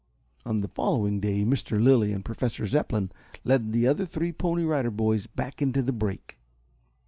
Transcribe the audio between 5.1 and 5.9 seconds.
back into